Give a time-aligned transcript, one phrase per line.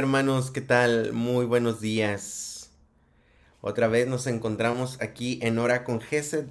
[0.00, 1.12] Hermanos, ¿qué tal?
[1.12, 2.70] Muy buenos días.
[3.60, 6.46] Otra vez nos encontramos aquí en Hora con Gesed.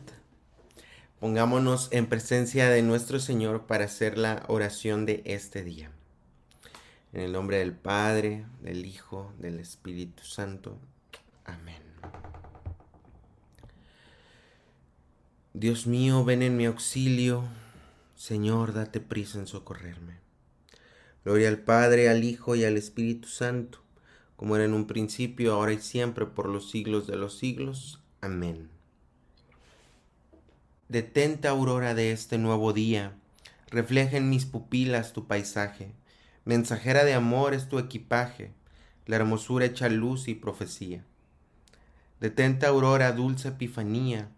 [1.19, 5.89] Pongámonos en presencia de nuestro Señor para hacer la oración de este día.
[7.11, 10.77] En el nombre del Padre, del Hijo, del Espíritu Santo.
[11.43, 11.81] Amén.
[15.55, 17.45] Dios mío, ven en mi auxilio.
[18.15, 20.28] Señor, date prisa en socorrerme.
[21.25, 23.79] Gloria al Padre, al Hijo y al Espíritu Santo,
[24.35, 28.01] como era en un principio, ahora y siempre, por los siglos de los siglos.
[28.21, 28.69] Amén.
[30.87, 33.13] Detente, aurora de este nuevo día,
[33.69, 35.91] refleja en mis pupilas tu paisaje,
[36.45, 38.51] mensajera de amor es tu equipaje,
[39.05, 41.03] la hermosura echa luz y profecía.
[42.19, 44.29] Detente, aurora, dulce epifanía,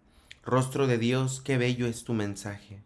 [0.44, 2.80] rostro de Dios, qué bello es tu mensaje.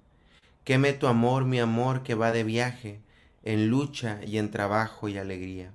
[0.65, 3.01] Queme tu amor, mi amor que va de viaje,
[3.47, 5.71] en lucha y en trabajo y alegría.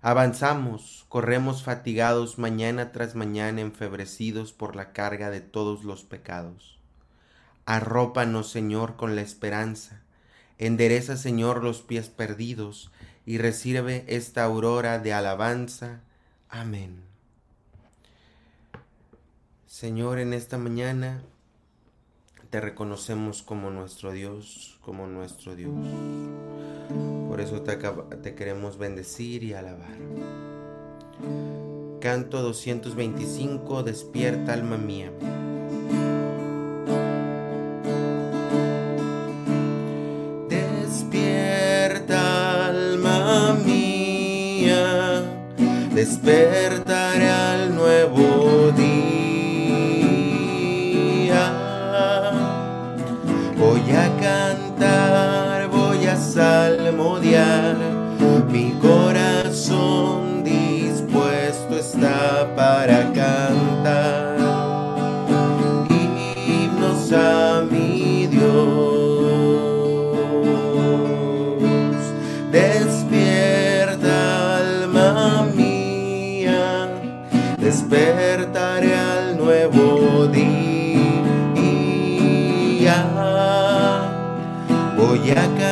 [0.00, 6.80] Avanzamos, corremos fatigados mañana tras mañana enfebrecidos por la carga de todos los pecados.
[7.66, 10.00] Arrópanos, Señor, con la esperanza.
[10.58, 12.90] Endereza, Señor, los pies perdidos
[13.26, 16.00] y recibe esta aurora de alabanza.
[16.48, 17.02] Amén.
[19.66, 21.22] Señor, en esta mañana
[22.52, 25.72] te reconocemos como nuestro Dios, como nuestro Dios.
[27.26, 29.96] Por eso te, queremos bendecir y alabar.
[31.98, 35.10] Canto 225, despierta alma mía.
[40.50, 41.06] Despierta
[42.66, 45.22] alma mía,
[45.94, 46.91] despertaré
[80.28, 80.96] día
[84.96, 85.71] voy a.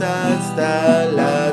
[0.00, 1.43] hasta las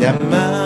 [0.00, 0.59] Te amamos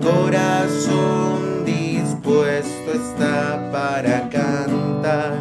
[0.00, 5.38] corazón dispuesto está para cantar.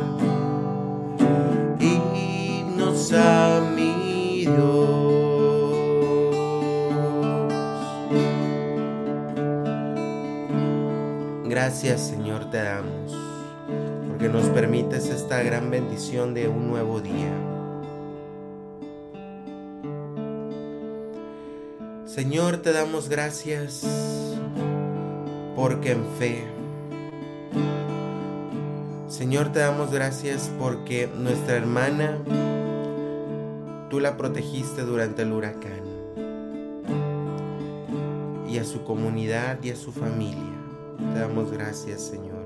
[1.80, 5.00] Himnos a mi Dios.
[11.46, 13.16] Gracias Señor te damos,
[14.08, 17.34] porque nos permites esta gran bendición de un nuevo día.
[22.06, 24.29] Señor, te damos gracias
[25.60, 26.46] porque en fe.
[29.10, 32.18] Señor, te damos gracias porque nuestra hermana,
[33.90, 35.84] tú la protegiste durante el huracán.
[38.48, 40.56] Y a su comunidad y a su familia.
[41.14, 42.40] Te damos gracias, Señor.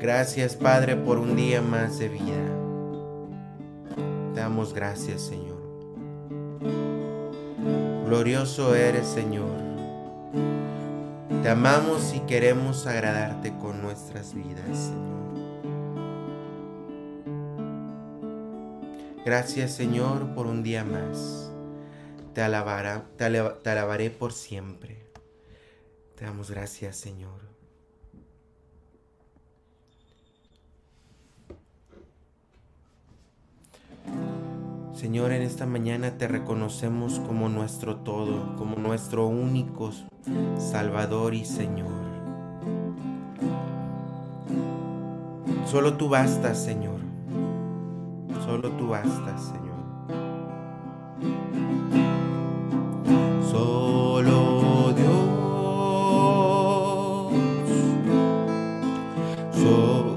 [0.00, 2.46] Gracias, Padre, por un día más de vida.
[4.32, 5.58] Te damos gracias, Señor.
[8.06, 9.65] Glorioso eres, Señor.
[11.46, 15.34] Te amamos y queremos agradarte con nuestras vidas, Señor.
[19.24, 21.52] Gracias, Señor, por un día más.
[22.34, 25.06] Te, te, alabaré por siempre.
[26.16, 27.45] Te damos gracias, Señor.
[34.96, 39.90] Señor, en esta mañana te reconocemos como nuestro todo, como nuestro único
[40.56, 41.90] Salvador y Señor.
[45.66, 47.00] Solo tú bastas, Señor.
[48.46, 49.66] Solo tú bastas, Señor.
[59.52, 60.15] Dios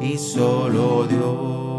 [0.00, 1.71] y solo Dios.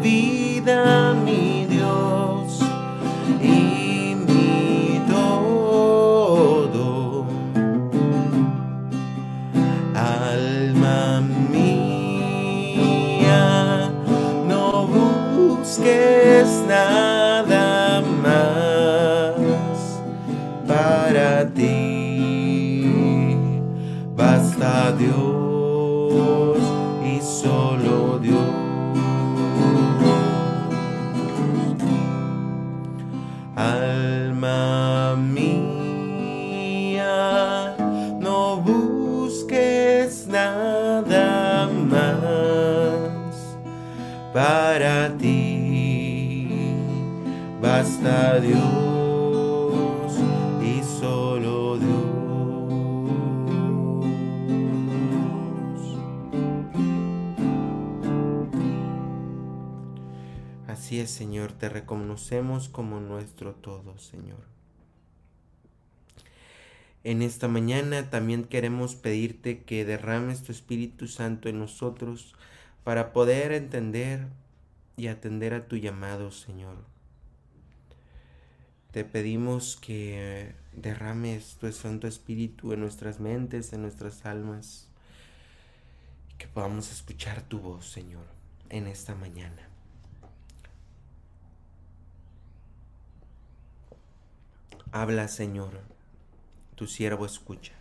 [0.00, 1.11] vida.
[61.06, 64.40] Señor, te reconocemos como nuestro todo, Señor.
[67.04, 72.34] En esta mañana también queremos pedirte que derrames tu Espíritu Santo en nosotros
[72.84, 74.26] para poder entender
[74.96, 76.91] y atender a tu llamado, Señor.
[78.92, 84.86] Te pedimos que derrames tu Santo Espíritu en nuestras mentes, en nuestras almas,
[86.30, 88.26] y que podamos escuchar tu voz, Señor,
[88.68, 89.66] en esta mañana.
[94.90, 95.80] Habla, Señor,
[96.74, 97.72] tu siervo escucha.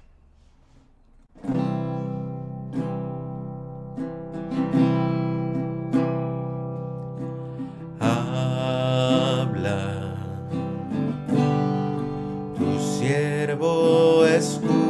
[13.02, 14.81] siervo escucha.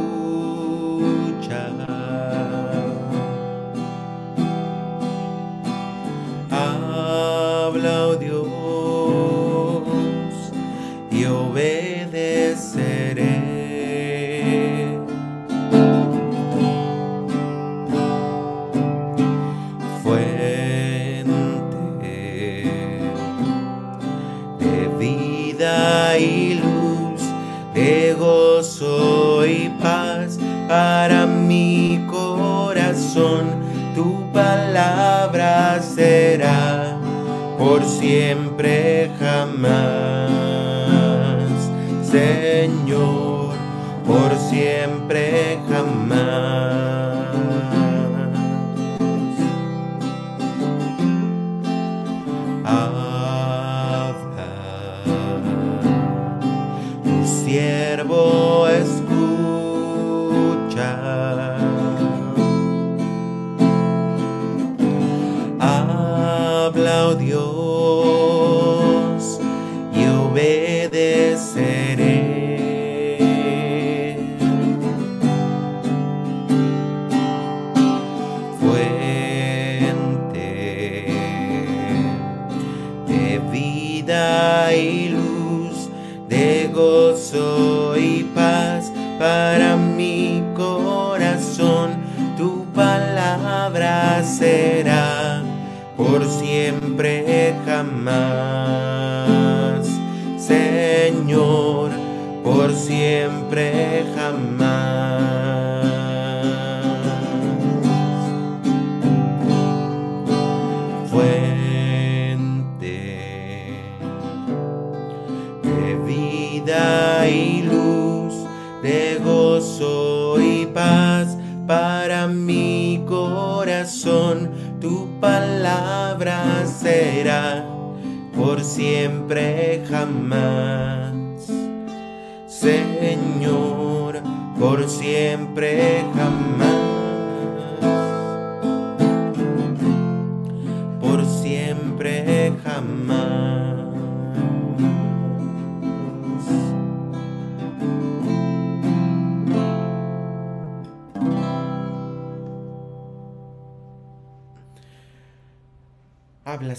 [52.71, 53.00] Siempre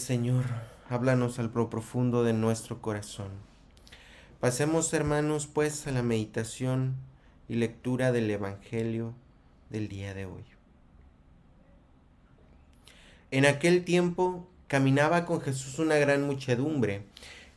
[0.03, 0.45] Señor
[0.91, 3.29] háblanos al pro profundo de nuestro corazón.
[4.41, 6.97] Pasemos, hermanos, pues a la meditación
[7.49, 9.15] y lectura del Evangelio
[9.71, 10.43] del día de hoy.
[13.31, 17.07] En aquel tiempo caminaba con Jesús una gran muchedumbre,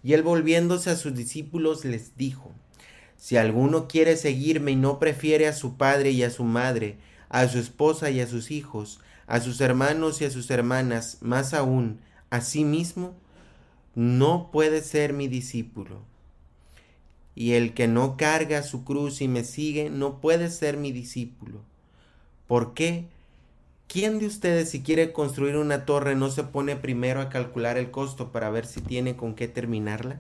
[0.04, 2.52] y él volviéndose a sus discípulos les dijo,
[3.18, 7.48] Si alguno quiere seguirme y no prefiere a su padre y a su madre, a
[7.48, 12.02] su esposa y a sus hijos, a sus hermanos y a sus hermanas, más aún,
[12.36, 13.14] a sí mismo,
[13.96, 16.02] no puede ser mi discípulo.
[17.36, 21.62] Y el que no carga su cruz y me sigue, no puede ser mi discípulo.
[22.48, 23.06] ¿Por qué?
[23.88, 27.92] ¿Quién de ustedes si quiere construir una torre no se pone primero a calcular el
[27.92, 30.20] costo para ver si tiene con qué terminarla?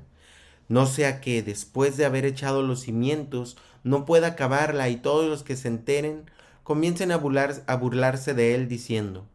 [0.69, 5.43] No sea que después de haber echado los cimientos no pueda acabarla y todos los
[5.43, 6.29] que se enteren
[6.63, 9.25] comiencen a, a burlarse de él diciendo,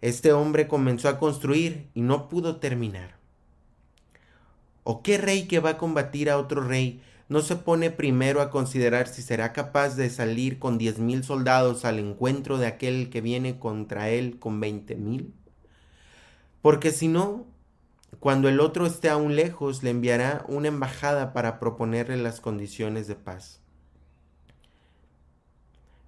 [0.00, 3.16] este hombre comenzó a construir y no pudo terminar.
[4.84, 8.50] ¿O qué rey que va a combatir a otro rey no se pone primero a
[8.50, 13.20] considerar si será capaz de salir con diez mil soldados al encuentro de aquel que
[13.20, 15.34] viene contra él con veinte mil?
[16.62, 17.46] Porque si no,
[18.20, 23.16] cuando el otro esté aún lejos, le enviará una embajada para proponerle las condiciones de
[23.16, 23.60] paz.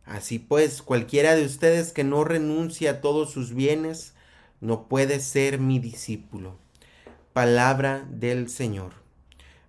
[0.08, 4.14] Así pues, cualquiera de ustedes que no renuncie a todos sus bienes,
[4.60, 6.56] no puede ser mi discípulo.
[7.32, 8.94] Palabra del Señor.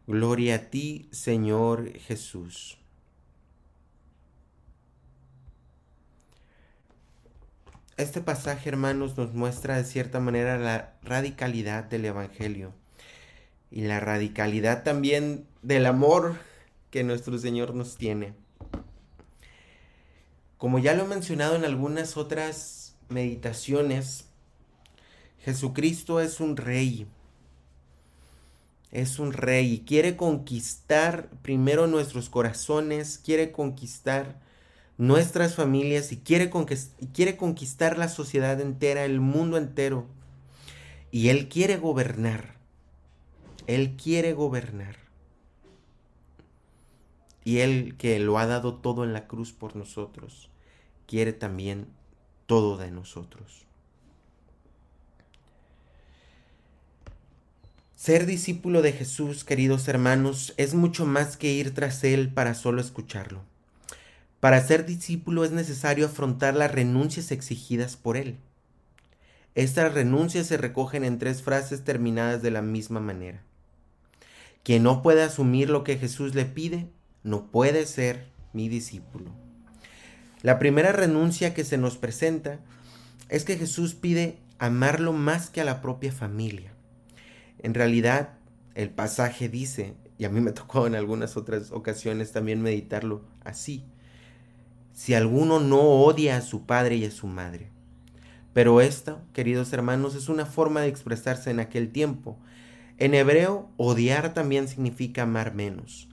[0.07, 2.79] Gloria a ti, Señor Jesús.
[7.99, 12.73] este pasaje, hermanos, nos muestra de cierta manera la radicalidad del Evangelio
[13.71, 16.37] y la radicalidad también del amor
[16.91, 18.33] que nuestro Señor nos tiene.
[20.59, 24.25] Como ya lo he mencionado en algunas otras meditaciones,
[25.39, 27.07] Jesucristo es un rey.
[28.91, 34.39] Es un rey y quiere conquistar primero nuestros corazones, quiere conquistar
[34.97, 36.51] nuestras familias y quiere,
[37.13, 40.07] quiere conquistar la sociedad entera, el mundo entero.
[41.09, 42.55] Y Él quiere gobernar.
[43.65, 44.97] Él quiere gobernar.
[47.45, 50.48] Y Él que lo ha dado todo en la cruz por nosotros,
[51.09, 51.87] quiere también
[52.45, 53.65] todo de nosotros.
[57.95, 62.79] Ser discípulo de Jesús, queridos hermanos, es mucho más que ir tras Él para solo
[62.79, 63.41] escucharlo.
[64.39, 68.37] Para ser discípulo es necesario afrontar las renuncias exigidas por Él.
[69.55, 73.41] Estas renuncias se recogen en tres frases terminadas de la misma manera.
[74.63, 76.87] Quien no puede asumir lo que Jesús le pide,
[77.23, 79.48] no puede ser mi discípulo.
[80.41, 82.59] La primera renuncia que se nos presenta
[83.27, 86.71] es que Jesús pide amarlo más que a la propia familia.
[87.61, 88.37] En realidad,
[88.73, 93.83] el pasaje dice, y a mí me tocó en algunas otras ocasiones también meditarlo así,
[94.93, 97.69] si alguno no odia a su padre y a su madre.
[98.53, 102.37] Pero esto, queridos hermanos, es una forma de expresarse en aquel tiempo.
[102.97, 106.09] En hebreo, odiar también significa amar menos.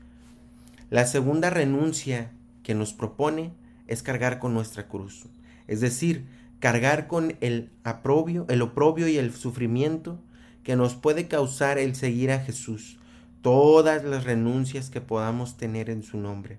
[0.91, 2.31] La segunda renuncia
[2.63, 3.53] que nos propone
[3.87, 5.27] es cargar con nuestra cruz,
[5.67, 6.27] es decir,
[6.61, 10.21] cargar con el aprobio, el oprobio y el sufrimiento
[10.63, 12.99] que nos puede causar el seguir a Jesús,
[13.43, 16.59] todas las renuncias que podamos tener en su nombre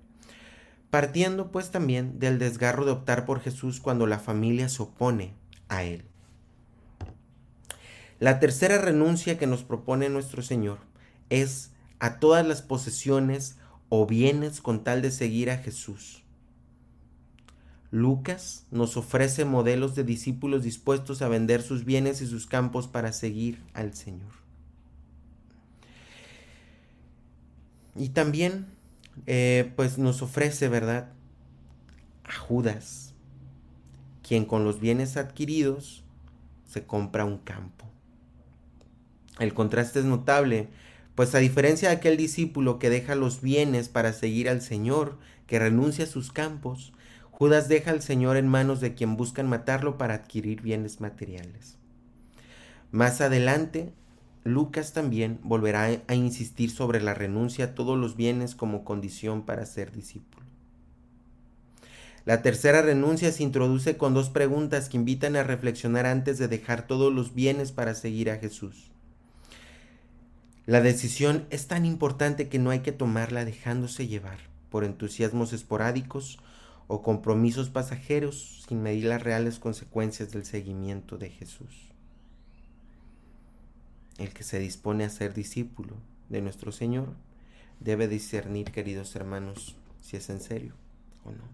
[0.90, 5.34] partiendo pues también del desgarro de optar por Jesús cuando la familia se opone
[5.68, 6.04] a Él.
[8.18, 10.78] La tercera renuncia que nos propone nuestro Señor
[11.30, 13.56] es a todas las posesiones
[13.88, 16.24] o bienes con tal de seguir a Jesús.
[17.90, 23.12] Lucas nos ofrece modelos de discípulos dispuestos a vender sus bienes y sus campos para
[23.12, 24.32] seguir al Señor.
[27.96, 28.66] Y también
[29.26, 31.12] eh, pues nos ofrece, ¿verdad?
[32.24, 33.14] A Judas,
[34.22, 36.04] quien con los bienes adquiridos
[36.66, 37.86] se compra un campo.
[39.38, 40.68] El contraste es notable,
[41.14, 45.58] pues a diferencia de aquel discípulo que deja los bienes para seguir al Señor, que
[45.58, 46.92] renuncia a sus campos,
[47.38, 51.76] Judas deja al Señor en manos de quien buscan matarlo para adquirir bienes materiales.
[52.90, 53.92] Más adelante
[54.42, 59.66] Lucas también volverá a insistir sobre la renuncia a todos los bienes como condición para
[59.66, 60.44] ser discípulo.
[62.24, 66.88] La tercera renuncia se introduce con dos preguntas que invitan a reflexionar antes de dejar
[66.88, 68.90] todos los bienes para seguir a Jesús.
[70.66, 74.38] La decisión es tan importante que no hay que tomarla dejándose llevar
[74.70, 76.40] por entusiasmos esporádicos
[76.88, 81.88] o compromisos pasajeros sin medir las reales consecuencias del seguimiento de Jesús
[84.18, 85.94] el que se dispone a ser discípulo
[86.28, 87.14] de nuestro Señor
[87.80, 90.74] debe discernir, queridos hermanos, si es en serio
[91.24, 91.44] o no.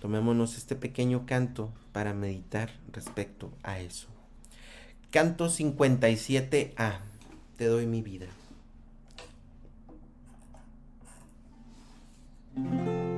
[0.00, 4.08] Tomémonos este pequeño canto para meditar respecto a eso.
[5.10, 7.00] Canto 57a.
[7.56, 8.26] Te doy mi vida.
[12.62, 13.09] De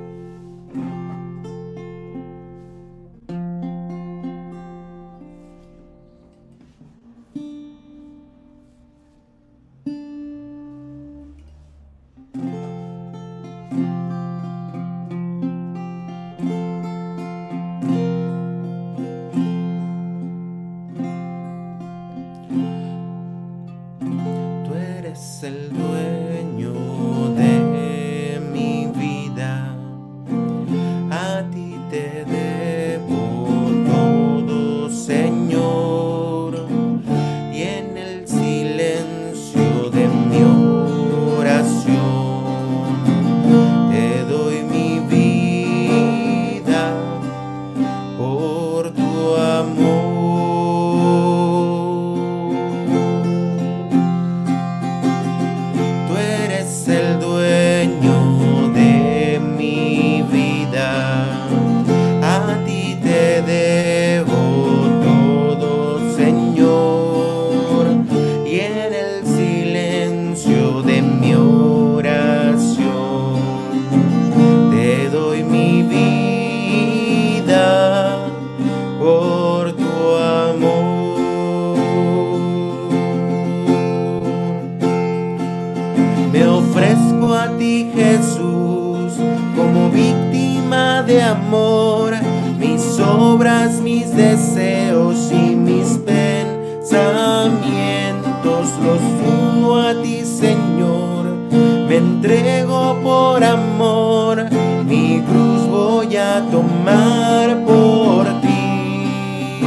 [106.23, 109.61] a tomar por ti.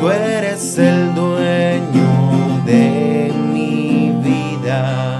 [0.00, 2.10] Tú eres el dueño
[2.66, 5.11] de mi vida.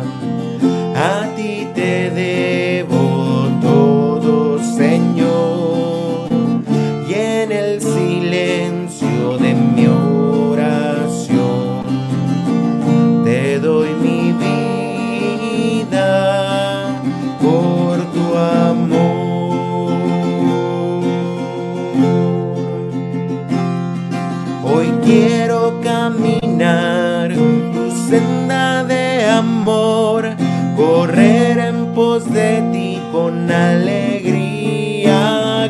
[33.53, 35.13] Alegría,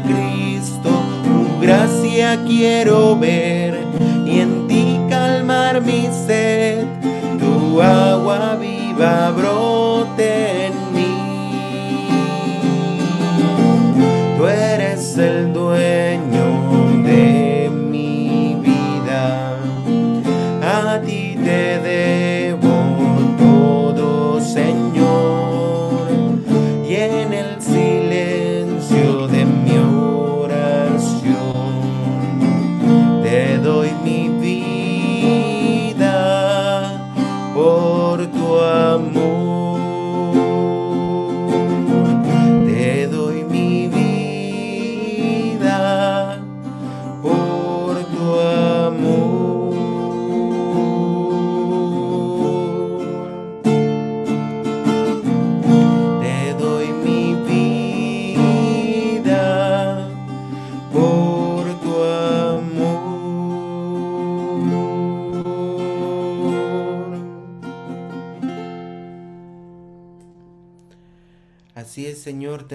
[0.05, 0.91] Cristo.
[1.25, 3.79] Tu gracia quiero ver
[4.27, 6.87] y en ti calmar mi sed.
[7.39, 9.72] Tu agua viva brote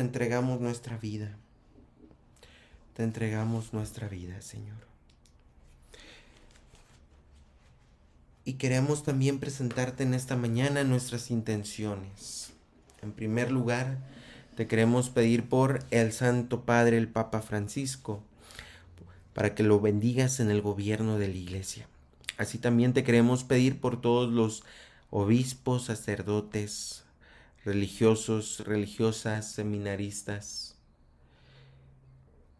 [0.07, 1.35] entregamos nuestra vida.
[2.93, 4.77] Te entregamos nuestra vida, Señor.
[8.45, 12.53] Y queremos también presentarte en esta mañana nuestras intenciones.
[13.01, 13.97] En primer lugar,
[14.55, 18.23] te queremos pedir por el Santo Padre, el Papa Francisco,
[19.33, 21.85] para que lo bendigas en el gobierno de la Iglesia.
[22.37, 24.63] Así también te queremos pedir por todos los
[25.09, 27.03] obispos, sacerdotes,
[27.67, 30.77] religiosos, religiosas, seminaristas,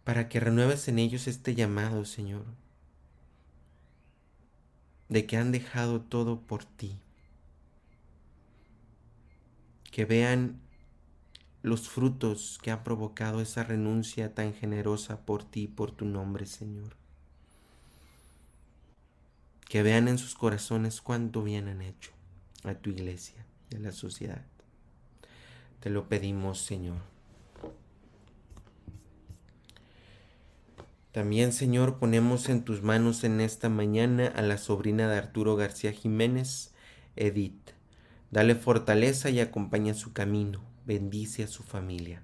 [0.04, 2.43] para que renueves en ellos este llamado, Señor,
[5.08, 7.00] de que han dejado todo por ti,
[9.91, 10.60] que vean
[11.62, 16.98] los frutos que ha provocado esa renuncia tan generosa por ti, por tu nombre, Señor.
[19.70, 22.12] Que vean en sus corazones cuánto bien han hecho
[22.65, 24.43] a tu iglesia y a la sociedad.
[25.80, 26.98] Te lo pedimos, Señor.
[31.12, 35.92] También, Señor, ponemos en tus manos en esta mañana a la sobrina de Arturo García
[35.92, 36.74] Jiménez,
[37.16, 37.72] Edith.
[38.30, 40.62] Dale fortaleza y acompaña su camino.
[40.86, 42.22] Bendice a su familia.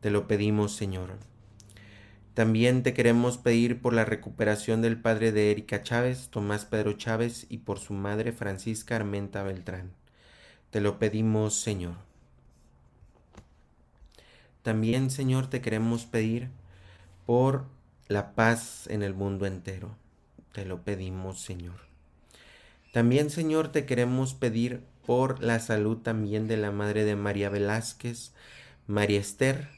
[0.00, 1.16] Te lo pedimos, Señor.
[2.34, 7.46] También te queremos pedir por la recuperación del padre de Erika Chávez, Tomás Pedro Chávez,
[7.48, 9.92] y por su madre Francisca Armenta Beltrán.
[10.70, 12.11] Te lo pedimos, Señor.
[14.62, 16.50] También, Señor, te queremos pedir
[17.26, 17.66] por
[18.08, 19.96] la paz en el mundo entero.
[20.52, 21.80] Te lo pedimos, Señor.
[22.92, 28.32] También, Señor, te queremos pedir por la salud también de la madre de María Velázquez,
[28.86, 29.68] María Esther,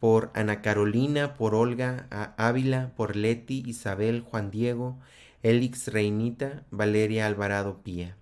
[0.00, 4.98] por Ana Carolina, por Olga Ávila, por Leti, Isabel, Juan Diego,
[5.42, 8.16] Elix Reinita, Valeria Alvarado Pía.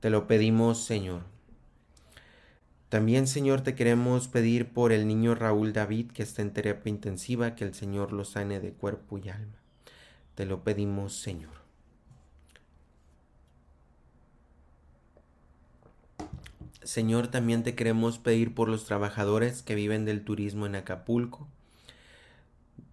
[0.00, 1.22] Te lo pedimos, Señor.
[2.88, 7.54] También, Señor, te queremos pedir por el niño Raúl David, que está en terapia intensiva,
[7.54, 9.58] que el Señor lo sane de cuerpo y alma.
[10.34, 11.58] Te lo pedimos, Señor.
[16.82, 21.46] Señor, también te queremos pedir por los trabajadores que viven del turismo en Acapulco.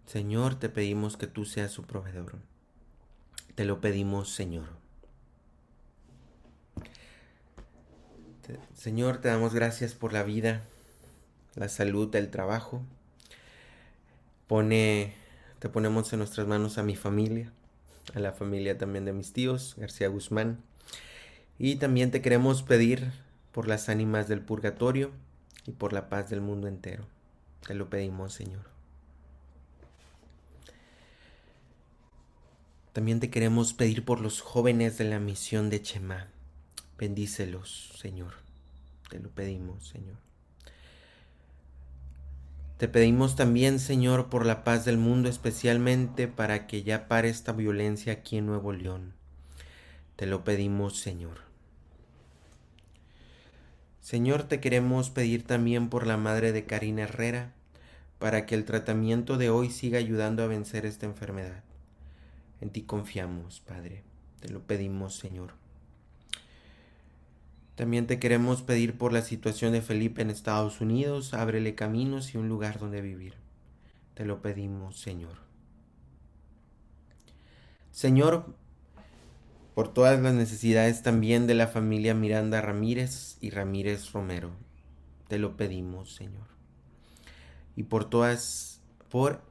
[0.05, 2.35] Señor, te pedimos que tú seas su proveedor.
[3.55, 4.84] Te lo pedimos, Señor.
[8.75, 10.61] Señor, te damos gracias por la vida,
[11.55, 12.81] la salud, el trabajo.
[14.47, 15.13] Pone,
[15.59, 17.51] te ponemos en nuestras manos a mi familia,
[18.13, 20.59] a la familia también de mis tíos, García Guzmán.
[21.57, 23.11] Y también te queremos pedir
[23.51, 25.11] por las ánimas del purgatorio
[25.65, 27.05] y por la paz del mundo entero.
[27.65, 28.65] Te lo pedimos, Señor.
[32.93, 36.27] También te queremos pedir por los jóvenes de la misión de Chema.
[36.97, 38.33] Bendícelos, Señor.
[39.09, 40.15] Te lo pedimos, Señor.
[42.77, 47.53] Te pedimos también, Señor, por la paz del mundo, especialmente para que ya pare esta
[47.53, 49.13] violencia aquí en Nuevo León.
[50.15, 51.39] Te lo pedimos, Señor.
[54.01, 57.53] Señor, te queremos pedir también por la madre de Karina Herrera,
[58.19, 61.63] para que el tratamiento de hoy siga ayudando a vencer esta enfermedad.
[62.61, 64.03] En ti confiamos, Padre.
[64.39, 65.64] Te lo pedimos, Señor.
[67.75, 71.33] También te queremos pedir por la situación de Felipe en Estados Unidos.
[71.33, 73.33] Ábrele caminos y un lugar donde vivir.
[74.13, 75.37] Te lo pedimos, Señor.
[77.91, 78.55] Señor,
[79.73, 84.51] por todas las necesidades también de la familia Miranda Ramírez y Ramírez Romero.
[85.27, 86.47] Te lo pedimos, Señor.
[87.75, 89.41] Y por todas, por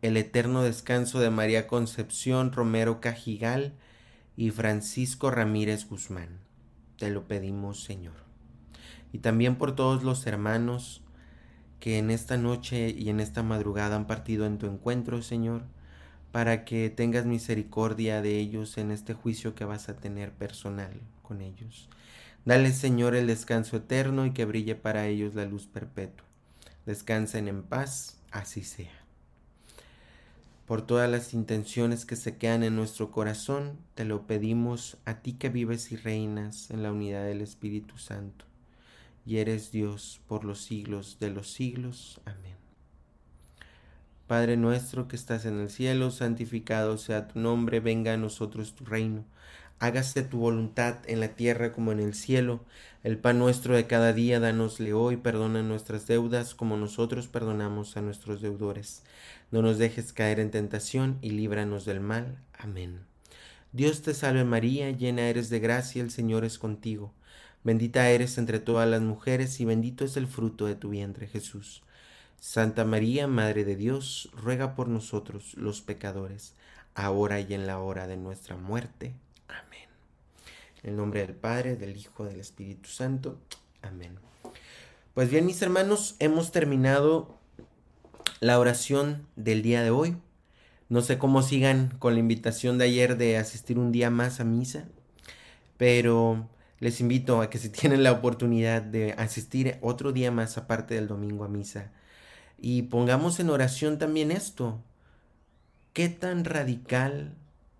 [0.00, 3.74] el eterno descanso de María Concepción Romero Cajigal
[4.38, 6.43] y Francisco Ramírez Guzmán.
[6.98, 8.14] Te lo pedimos, Señor.
[9.12, 11.02] Y también por todos los hermanos
[11.80, 15.62] que en esta noche y en esta madrugada han partido en tu encuentro, Señor,
[16.32, 21.40] para que tengas misericordia de ellos en este juicio que vas a tener personal con
[21.40, 21.88] ellos.
[22.44, 26.26] Dale, Señor, el descanso eterno y que brille para ellos la luz perpetua.
[26.86, 29.03] Descansen en paz, así sea.
[30.66, 35.34] Por todas las intenciones que se quedan en nuestro corazón, te lo pedimos a ti
[35.34, 38.46] que vives y reinas en la unidad del Espíritu Santo,
[39.26, 42.22] y eres Dios por los siglos de los siglos.
[42.24, 42.54] Amén.
[44.26, 48.86] Padre nuestro que estás en el cielo, santificado sea tu nombre, venga a nosotros tu
[48.86, 49.26] reino.
[49.78, 52.64] Hágase tu voluntad en la tierra como en el cielo.
[53.02, 58.00] El pan nuestro de cada día, danosle hoy, perdona nuestras deudas como nosotros perdonamos a
[58.00, 59.02] nuestros deudores.
[59.50, 62.38] No nos dejes caer en tentación y líbranos del mal.
[62.58, 63.00] Amén.
[63.72, 67.12] Dios te salve María, llena eres de gracia, el Señor es contigo.
[67.64, 71.82] Bendita eres entre todas las mujeres y bendito es el fruto de tu vientre Jesús.
[72.38, 76.54] Santa María, Madre de Dios, ruega por nosotros los pecadores,
[76.94, 79.14] ahora y en la hora de nuestra muerte.
[80.84, 83.40] En el nombre del Padre, del Hijo, del Espíritu Santo.
[83.80, 84.18] Amén.
[85.14, 87.38] Pues bien, mis hermanos, hemos terminado
[88.40, 90.18] la oración del día de hoy.
[90.90, 94.44] No sé cómo sigan con la invitación de ayer de asistir un día más a
[94.44, 94.84] misa,
[95.78, 100.94] pero les invito a que si tienen la oportunidad de asistir otro día más aparte
[100.94, 101.92] del domingo a misa,
[102.58, 104.82] y pongamos en oración también esto.
[105.94, 107.34] ¿Qué tan radical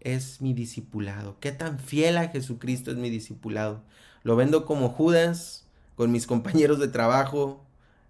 [0.05, 1.38] es mi discipulado?
[1.40, 3.83] ¿Qué tan fiel a Jesucristo es mi discipulado?
[4.23, 7.64] ¿Lo vendo como Judas con mis compañeros de trabajo,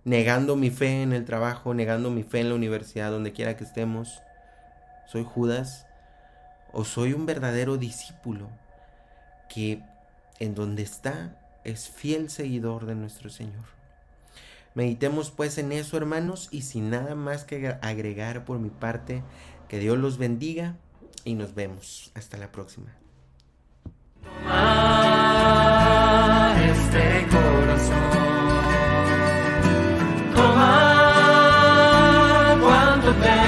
[0.04, 3.64] negando mi fe en el trabajo, negando mi fe en la universidad, donde quiera que
[3.64, 4.20] estemos?
[5.07, 5.87] ¿Soy Judas?
[6.72, 8.48] ¿O soy un verdadero discípulo
[9.48, 9.80] que
[10.40, 13.64] en donde está es fiel seguidor de nuestro Señor?
[14.74, 19.22] Meditemos pues en eso, hermanos, y sin nada más que agregar por mi parte,
[19.68, 20.74] que Dios los bendiga
[21.24, 22.10] y nos vemos.
[22.14, 22.92] Hasta la próxima.
[24.44, 28.10] Toma este corazón.
[30.34, 30.68] Toma
[32.60, 33.43] cuanto te